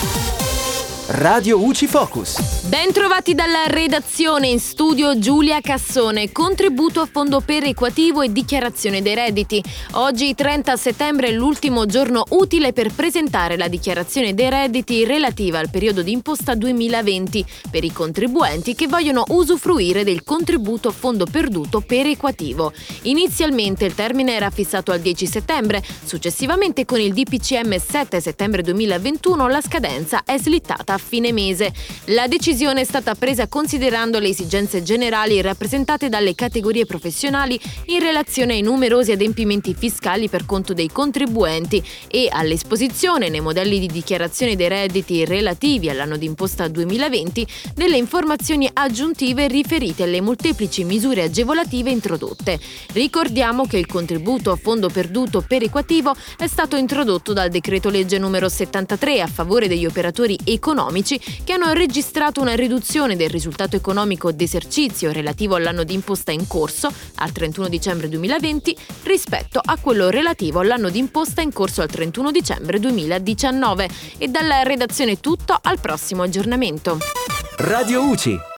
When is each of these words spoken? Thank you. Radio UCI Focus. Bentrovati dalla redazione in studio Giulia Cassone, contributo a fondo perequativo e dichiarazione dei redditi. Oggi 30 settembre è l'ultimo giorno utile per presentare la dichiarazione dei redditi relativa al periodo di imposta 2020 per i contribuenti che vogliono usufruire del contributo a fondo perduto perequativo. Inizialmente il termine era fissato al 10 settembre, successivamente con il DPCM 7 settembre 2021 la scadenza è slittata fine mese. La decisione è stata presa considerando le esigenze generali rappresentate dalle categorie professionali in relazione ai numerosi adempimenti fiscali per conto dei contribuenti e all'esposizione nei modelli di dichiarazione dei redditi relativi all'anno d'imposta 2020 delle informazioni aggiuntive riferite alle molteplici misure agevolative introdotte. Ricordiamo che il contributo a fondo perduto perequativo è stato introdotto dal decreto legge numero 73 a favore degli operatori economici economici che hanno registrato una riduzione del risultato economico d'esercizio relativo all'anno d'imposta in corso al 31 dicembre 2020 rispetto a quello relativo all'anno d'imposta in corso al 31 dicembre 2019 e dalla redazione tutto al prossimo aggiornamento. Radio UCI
Thank 0.00 0.32
you. 0.32 0.37
Radio 1.10 1.58
UCI 1.64 1.86
Focus. 1.86 2.66
Bentrovati 2.66 3.34
dalla 3.34 3.64
redazione 3.66 4.48
in 4.48 4.60
studio 4.60 5.18
Giulia 5.18 5.58
Cassone, 5.62 6.30
contributo 6.32 7.00
a 7.00 7.08
fondo 7.10 7.40
perequativo 7.40 8.20
e 8.20 8.30
dichiarazione 8.30 9.00
dei 9.00 9.14
redditi. 9.14 9.64
Oggi 9.92 10.34
30 10.34 10.76
settembre 10.76 11.28
è 11.28 11.32
l'ultimo 11.32 11.86
giorno 11.86 12.24
utile 12.28 12.74
per 12.74 12.92
presentare 12.92 13.56
la 13.56 13.68
dichiarazione 13.68 14.34
dei 14.34 14.50
redditi 14.50 15.06
relativa 15.06 15.58
al 15.58 15.70
periodo 15.70 16.02
di 16.02 16.12
imposta 16.12 16.54
2020 16.54 17.46
per 17.70 17.84
i 17.84 17.92
contribuenti 17.92 18.74
che 18.74 18.86
vogliono 18.86 19.24
usufruire 19.28 20.04
del 20.04 20.22
contributo 20.24 20.88
a 20.88 20.92
fondo 20.92 21.24
perduto 21.24 21.80
perequativo. 21.80 22.70
Inizialmente 23.04 23.86
il 23.86 23.94
termine 23.94 24.34
era 24.34 24.50
fissato 24.50 24.92
al 24.92 25.00
10 25.00 25.26
settembre, 25.26 25.82
successivamente 26.04 26.84
con 26.84 27.00
il 27.00 27.14
DPCM 27.14 27.78
7 27.78 28.20
settembre 28.20 28.60
2021 28.60 29.48
la 29.48 29.62
scadenza 29.62 30.20
è 30.26 30.36
slittata 30.36 30.96
fine 31.00 31.32
mese. 31.32 31.72
La 32.06 32.26
decisione 32.26 32.80
è 32.80 32.84
stata 32.84 33.14
presa 33.14 33.48
considerando 33.48 34.18
le 34.18 34.28
esigenze 34.28 34.82
generali 34.82 35.40
rappresentate 35.40 36.08
dalle 36.08 36.34
categorie 36.34 36.86
professionali 36.86 37.58
in 37.86 38.00
relazione 38.00 38.54
ai 38.54 38.62
numerosi 38.62 39.12
adempimenti 39.12 39.74
fiscali 39.74 40.28
per 40.28 40.46
conto 40.46 40.72
dei 40.74 40.88
contribuenti 40.88 41.82
e 42.08 42.28
all'esposizione 42.30 43.28
nei 43.28 43.40
modelli 43.40 43.78
di 43.78 43.86
dichiarazione 43.86 44.56
dei 44.56 44.68
redditi 44.68 45.24
relativi 45.24 45.90
all'anno 45.90 46.16
d'imposta 46.16 46.68
2020 46.68 47.46
delle 47.74 47.96
informazioni 47.96 48.68
aggiuntive 48.72 49.46
riferite 49.48 50.04
alle 50.04 50.20
molteplici 50.20 50.84
misure 50.84 51.22
agevolative 51.22 51.90
introdotte. 51.90 52.58
Ricordiamo 52.92 53.66
che 53.66 53.78
il 53.78 53.86
contributo 53.86 54.50
a 54.50 54.56
fondo 54.56 54.88
perduto 54.88 55.44
perequativo 55.46 56.14
è 56.36 56.46
stato 56.46 56.76
introdotto 56.76 57.32
dal 57.32 57.50
decreto 57.50 57.90
legge 57.90 58.18
numero 58.18 58.48
73 58.48 59.20
a 59.20 59.26
favore 59.26 59.68
degli 59.68 59.86
operatori 59.86 60.38
economici 60.44 60.87
economici 60.88 61.20
che 61.44 61.52
hanno 61.52 61.72
registrato 61.72 62.40
una 62.40 62.54
riduzione 62.54 63.14
del 63.14 63.30
risultato 63.30 63.76
economico 63.76 64.32
d'esercizio 64.32 65.12
relativo 65.12 65.54
all'anno 65.54 65.84
d'imposta 65.84 66.32
in 66.32 66.46
corso 66.46 66.90
al 67.16 67.32
31 67.32 67.68
dicembre 67.68 68.08
2020 68.08 68.76
rispetto 69.04 69.60
a 69.62 69.76
quello 69.78 70.08
relativo 70.08 70.60
all'anno 70.60 70.88
d'imposta 70.88 71.42
in 71.42 71.52
corso 71.52 71.82
al 71.82 71.88
31 71.88 72.30
dicembre 72.30 72.80
2019 72.80 73.88
e 74.18 74.28
dalla 74.28 74.62
redazione 74.62 75.20
tutto 75.20 75.58
al 75.60 75.78
prossimo 75.78 76.22
aggiornamento. 76.22 76.98
Radio 77.58 78.02
UCI 78.04 78.38